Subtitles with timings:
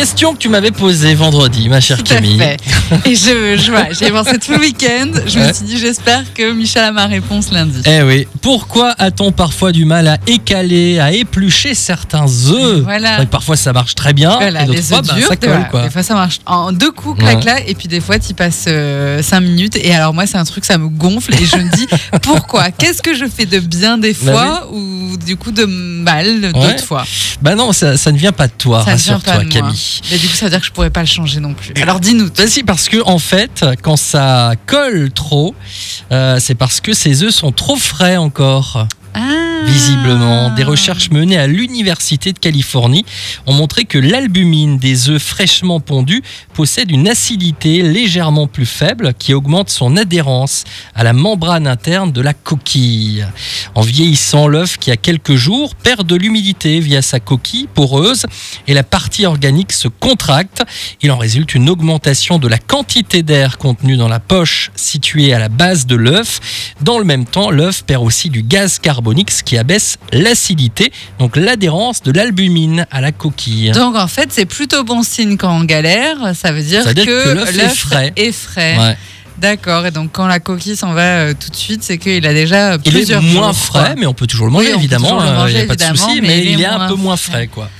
[0.00, 2.38] Question que tu m'avais posée vendredi, ma chère Tout à Camille.
[2.38, 2.56] fait.
[3.04, 5.10] Et je, je vois, j'ai pensé tout le week-end.
[5.26, 5.48] Je Ouais.
[5.48, 7.82] me suis dit, j'espère que Michel a ma réponse lundi.
[7.84, 12.80] Eh oui, pourquoi a-t-on parfois du mal à écaler, à éplucher certains œufs?
[12.82, 13.08] Voilà.
[13.10, 15.14] C'est vrai que parfois ça marche très bien, Voilà, et d'autres les fois œufs bah,
[15.14, 15.82] durs, ça colle quoi.
[15.82, 18.68] des fois ça marche en deux coups, clac clac, et puis des fois tu passes
[19.20, 19.76] 5 minutes.
[19.76, 21.86] Et alors moi c'est un truc, ça me gonfle et je me dis
[22.22, 22.70] pourquoi?
[22.70, 26.52] Qu'est-ce que je fais de bien des Bah fois ou du coup de mal Ouais.
[26.52, 27.04] d'autres fois
[27.42, 29.44] Bah non, ça, ça ne vient pas de toi, rassure-toi.
[29.46, 30.00] Camille.
[30.10, 31.72] Mais du coup ça veut dire que je pourrais pas le changer non plus.
[31.82, 32.30] Alors dis-nous.
[32.36, 35.54] Bah si, parce que en fait, quand ça colle trop,
[36.12, 38.86] euh, c'est parce que ces œufs sont trop frais encore.
[39.66, 43.04] Visiblement, des recherches menées à l'Université de Californie
[43.46, 46.22] ont montré que l'albumine des œufs fraîchement pondus
[46.54, 52.20] possède une acidité légèrement plus faible qui augmente son adhérence à la membrane interne de
[52.20, 53.26] la coquille.
[53.74, 58.26] En vieillissant, l'œuf qui a quelques jours perd de l'humidité via sa coquille poreuse
[58.66, 60.62] et la partie organique se contracte.
[61.02, 65.38] Il en résulte une augmentation de la quantité d'air contenu dans la poche située à
[65.38, 66.40] la base de l'œuf.
[66.80, 72.12] Dans le même temps, l'œuf perd aussi du gaz carbonique, abaisse l'acidité, donc l'adhérence de
[72.12, 73.70] l'albumine à la coquille.
[73.72, 76.16] Donc en fait c'est plutôt bon signe quand on galère.
[76.34, 78.12] Ça veut dire, Ça veut dire que, que l'œuf est frais.
[78.16, 78.78] est frais.
[78.78, 78.96] Ouais.
[79.38, 79.86] D'accord.
[79.86, 82.74] Et donc quand la coquille s'en va euh, tout de suite, c'est qu'il a déjà
[82.84, 83.94] Il est plusieurs moins jours, frais, quoi.
[83.98, 86.20] mais on peut toujours le manger Oui, évidemment, le il n'y a pas de souci,
[86.20, 87.70] mais mais, il il est est un moins peu moins frais quoi.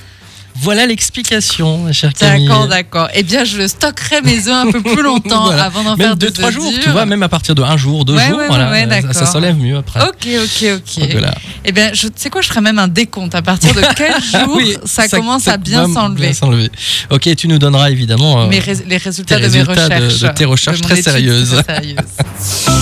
[0.59, 2.47] Voilà l'explication, chère Camille.
[2.47, 3.07] D'accord, d'accord.
[3.13, 5.63] Eh bien, je stockerai mes œufs un peu plus longtemps Voilà.
[5.65, 8.05] avant d'en faire deux, des trois jours, tu vois, même à partir de un jour,
[8.05, 10.01] deux Ouais, jours, ouais, voilà, ouais, ça- ça s'enlève mieux après.
[10.03, 10.99] Ok, ok, ok.
[10.99, 11.33] Donc, voilà.
[11.65, 13.33] Eh bien, je tu sais quoi, je ferai même un décompte.
[13.35, 14.13] À partir de quel
[14.45, 16.31] jour Oui, ça, commence à bien s'enlever.
[17.09, 20.19] Ok, tu nous donneras évidemment euh, Mes rés- Les résultats tes de mes résultats recherches.
[20.19, 21.61] de tes recherches très sérieuses.
[21.65, 21.95] très sérieuse.